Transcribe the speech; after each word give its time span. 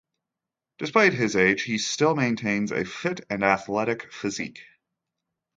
Despite 0.79 1.13
his 1.13 1.35
age, 1.35 1.61
he 1.61 1.77
still 1.77 2.15
maintains 2.15 2.71
a 2.71 2.85
fit 2.85 3.21
and 3.29 3.43
athletic 3.43 4.11
physique. 4.11 4.63